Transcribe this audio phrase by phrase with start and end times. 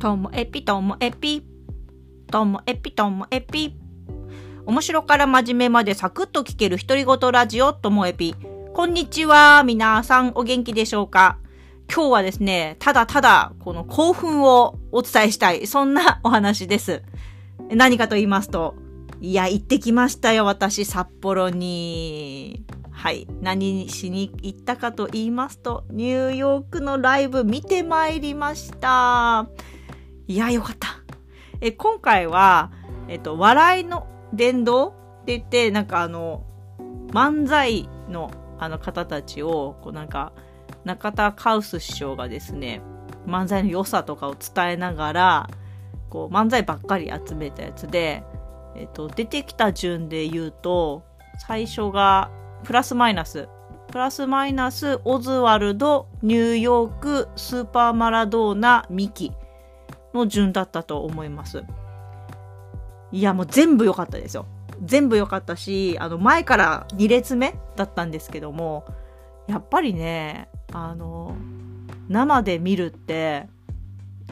[0.00, 1.44] ともエピともエピ。
[2.32, 3.76] ともエピともエピ。
[4.64, 8.34] 面白から真面目までサクッと聞ける独り言ラジオともエピ。
[8.72, 9.62] こんにちは。
[9.62, 11.36] 皆さんお元気でしょうか？
[11.92, 15.66] 今日はですね、ただただこの興奮をお伝えしたい。
[15.66, 17.02] そんなお話です。
[17.68, 18.76] 何かと言いますと、
[19.20, 22.64] いや、行ってきましたよ、私、札幌に。
[22.90, 23.26] はい。
[23.42, 29.46] 何しに行ったかと言いますと、ニューヨークのライブ見てまいりました。
[30.30, 30.90] いや、よかった。
[31.60, 32.70] え、今回は、
[33.08, 34.86] えっと、笑いの殿堂
[35.22, 36.44] って言って、なんかあの、
[37.08, 38.30] 漫才の
[38.60, 40.32] あの方たちを、こうなんか、
[40.84, 42.80] 中田カウス師匠がですね、
[43.26, 45.50] 漫才の良さとかを伝えながら、
[46.10, 48.22] こう漫才ばっかり集めたやつで、
[48.76, 51.02] えっと、出てきた順で言うと、
[51.48, 52.30] 最初が
[52.62, 53.48] プラスマイナス。
[53.88, 59.32] プラスマイナス、オズワルド、ニューヨーク、スーパーマラドーナ、ミキ
[60.14, 61.64] の順だったと思います。
[63.12, 64.46] いや、もう全部良かったですよ。
[64.82, 68.84] 全部良かったし、あの、前から2列目だったんですけども、
[69.46, 71.36] やっぱりね、あの、
[72.08, 73.48] 生で見るって、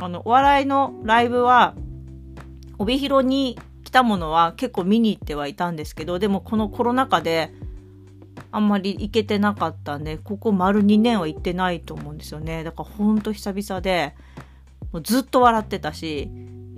[0.00, 1.74] あの、お笑いのライブは、
[2.78, 7.52] 帯広に来たものは結構見に行ってはいたんですけど、でもこのコロナ禍で
[8.52, 12.64] あんまり行けてなかったんで、ここ丸2年は行ってないと思うんですよね。
[12.64, 14.14] だからほんと久々で、
[14.92, 16.30] もうずっと笑ってたし、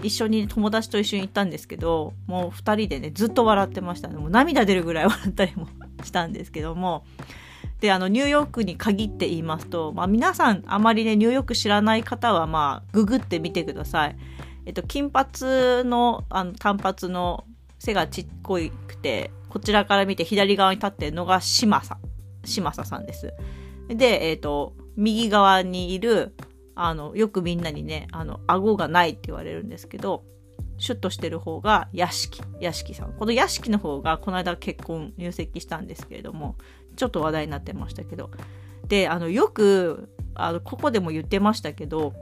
[0.03, 4.09] 一緒に友達と一緒に行ったんですけど、もう二人でね、ずっと笑ってました。
[4.09, 5.69] もう涙出るぐらい笑ったりも
[6.03, 7.05] したんですけども。
[7.81, 14.17] で、あの、ニューヨークに限って言いますと、まあ皆さんあまりね、ニューヨーク知らない方は、まあ、ググってみてください。
[14.67, 15.29] えっと、金髪
[15.89, 17.45] の、あの、単発の
[17.79, 21.93] 背がちっこくて、こちらから見て左側に立ってるのが嶋佐。
[22.45, 23.33] 嶋佐さんです。
[23.89, 26.35] で、えっ、と、右側にいる、
[26.83, 30.25] あの、よくみんなにね、あの、顎がないって言われるんですけど、
[30.79, 33.13] シュッとしてる方が屋敷、屋敷さん。
[33.13, 36.57] この屋敷の方がこの間結婚入籍したんですけれども、
[36.97, 38.31] ちょっと話題になってましたけど。
[38.89, 42.15] で、あの、よく、あの、ここでも言ってましたけど、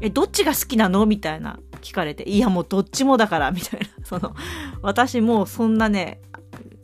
[0.00, 1.06] え、どっちが好きなの？
[1.06, 3.86] みたいな聞かれて、いやもうどっちもだから、みたいな。
[4.04, 4.34] その、
[4.80, 6.20] 私もうそんなね、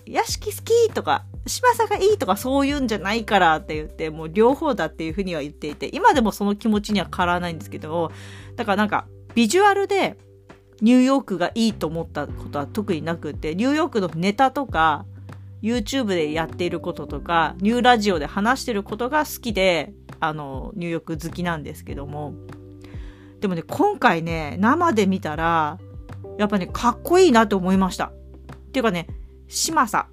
[0.06, 8.12] 屋敷好きとか、柴さがいいとかそういうんじゃないからって言って、もう両方だっていうふうには言っていて、今でもその気持ちには変わらないんですけど、
[8.56, 10.16] だからなんか、ビジュアルで
[10.80, 15.04] ニューヨークがいいと思ったことは特になくて、ニューヨークのネタとか、
[15.62, 22.34] YouTube でやっていることとか、ニューラジオで話してることが好きで、あの、ニューヨーク好きなんですけども。
[23.40, 25.78] でもね、今回ね、生で見たら、
[26.38, 28.06] やっぱね、かっこいいなって思いました。
[28.06, 29.06] っていうかね、
[29.48, 30.06] 嶋佐。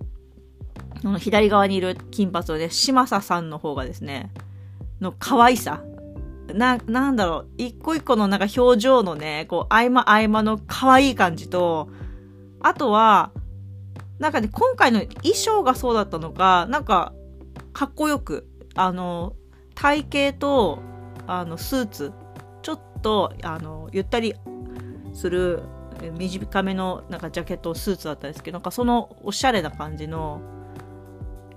[1.01, 4.31] この左側にいる金髪のね、嶋佐さんの方がですね、
[5.01, 5.83] の可愛さ。
[6.53, 11.89] な、なんだろう、一個一個のなんか表情のね、こう、合間合間の可愛い感じと、
[12.61, 13.31] あとは、
[14.19, 17.13] なんかね、今回の衣装がそうだったのか、なんか、
[17.73, 19.33] かっこよく、あの、
[19.75, 20.79] 体型と、
[21.27, 22.13] あの、スーツ、
[22.63, 24.33] ちょっと、あの、ゆったり
[25.13, 25.61] する
[26.17, 30.41] 短めのなんかジャケットスーツだったんですけどなんかそのおしゃれな感じの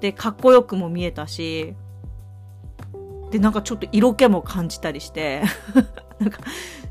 [0.00, 1.74] でかっこよくも見えたし
[3.30, 5.42] でなんかちょっと色気も感じたりして
[6.18, 6.40] なんか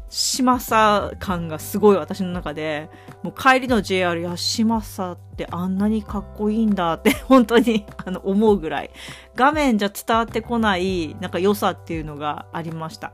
[0.09, 2.89] 嶋佐感がすごい私の中で
[3.21, 8.91] もう帰りの JR や嶋佐ってあんなにかっこいいんだって 本当にあの思うぐらい。
[9.35, 13.13] 画面じゃ伝わってこないなんか良さっていうのがありました。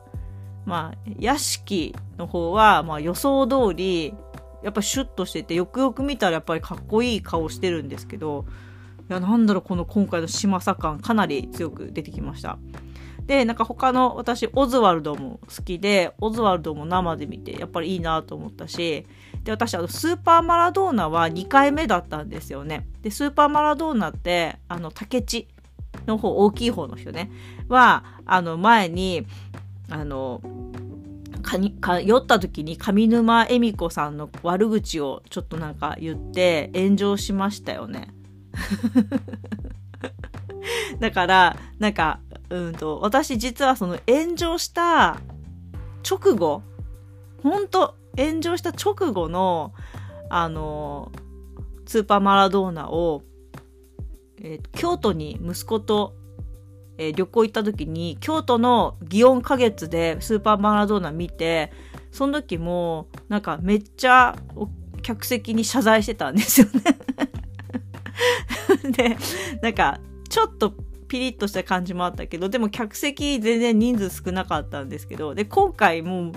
[0.66, 4.14] まあ屋敷の方はまあ予想通り
[4.66, 8.46] やっぱシュッとしてて、よくよく見たらやっぱりかっこいい顔してるんですけど、
[9.10, 12.58] や、なんだろう、この今回の島佐感、かなり強く出てきました。
[13.26, 19.08] で、なんか他の、私、オズワルドも好きで、オズワルドも生で見て、やっぱりいいなと思ったし、
[19.44, 22.88] で、私、あの、スーパーマラドーナは2回目だったんですよね。
[23.02, 25.48] で、スーパーマラドーナって、あの、竹地
[26.06, 27.32] の方、大きい方の人ね、
[27.68, 29.26] は、あの、前に、
[29.90, 30.42] あの、
[31.42, 38.15] かにか酔った時に上沼恵美子さんの悪口をちょっとなんか言って炎上しましたよね。
[41.00, 42.20] だからなんか
[42.50, 45.20] うんと私実はその炎上した
[46.10, 46.62] 直後
[47.44, 49.74] ほんと炎上した直後の
[50.30, 51.12] あの
[51.86, 53.22] スーパーマラドーナを、
[54.42, 56.16] えー、京都に息子と
[56.98, 61.72] えー、旅行行った時に京都の祇園花月でスーパーマラドーナ見て
[62.12, 64.36] その時もなんかめっちゃ
[65.02, 66.98] 客席に謝罪してたんですよね。
[68.92, 69.18] で
[69.62, 70.74] なんかちょっと
[71.08, 76.34] ピリッとした感じもあったけど、でも客席全然人数少なかったんですけど、で、今回もう、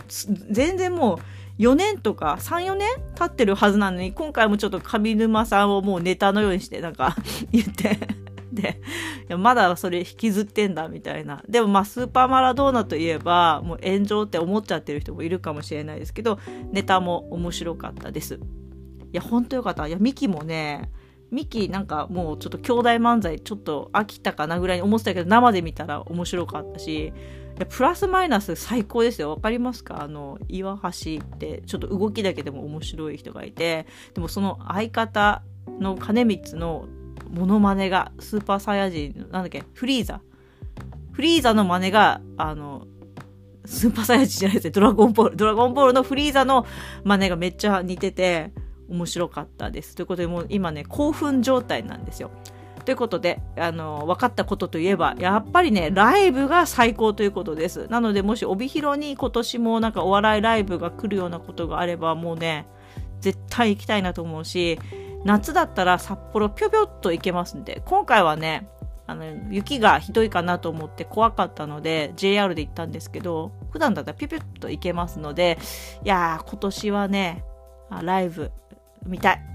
[0.51, 1.19] 全然もう、
[1.63, 7.17] 4年とか3、4年経ってるはずなのに、今回もちょっと上沼さんをもうネタのようにしてなんか
[7.51, 7.99] 言って
[8.53, 8.81] で、
[9.37, 11.43] まだそれ引きずってんだみたいな。
[11.49, 16.39] でもまあスーパーマラドーナといえば、もう炎上って思っちゃってる人もいるかもしれないですけど、
[16.73, 18.35] ネタも面白かったです。
[18.35, 18.39] い
[19.13, 19.87] や、ほんとよかった。
[19.87, 20.91] いや、ミキもね、
[21.31, 27.13] ミキなんかもうちょっと兄弟漫才ちょっと飽きたかなぐらいに思ってたけど生で見たら面白かったし
[27.69, 29.31] プラスマイナス最高ですよ。
[29.31, 30.03] わかりますか？
[30.05, 30.89] あの、岩橋
[31.21, 36.87] ってちょっと動きだけでも面白い人がいて、でもその相方の金光の
[37.29, 40.21] モノマネが、スーパーサイヤ人、なんだっけ、フリーザ。
[41.11, 42.87] フリーザの真似が、あの、
[43.65, 44.71] スーパーサイヤ人じゃないですね。
[44.71, 45.37] ドラゴンボール。
[45.37, 46.65] ドラゴンボールのフリーザの
[47.03, 48.53] 真似がめっちゃ似てて、
[48.89, 49.95] 面白かったです。
[49.95, 52.31] ということで、もう今ね、興奮状態なんですよ。
[52.85, 57.87] ということで、あの、分かったことといえば、やっぱりね、ライブが最高ということです。
[57.89, 62.67] なので、もし帯広に今年もなんかお笑いライブが来るようなことがあれば、もうね、
[63.21, 64.79] 絶対行きたいなと思うし、
[65.25, 68.69] 夏だったら札幌ぴょぴょっと行けますんで、今回はね、
[69.07, 75.59] あの、雪がひどいかなと思って怖かったので、JR で行ったんですけど、普段だったらぴょぴょっと行けますので、
[76.05, 77.45] いやー、今年はね、
[78.03, 78.51] ライブ
[79.07, 79.49] みたい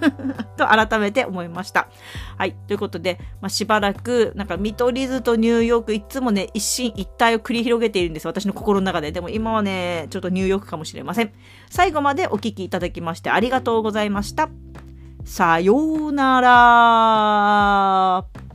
[0.56, 1.88] と改めて思いました。
[2.36, 2.54] はい。
[2.66, 8.26] ということで、まあ、しばらく、なんか見取り図とニューヨーク、いつもね、一進一退を繰り広げているんです。
[8.26, 9.12] 私の心の中で。
[9.12, 11.32] でも今はね、ちょっとニューヨークかもしれません。
[11.70, 14.48] 最後までお聴きいただきましてありがとうございました。
[15.24, 18.45] さようなら。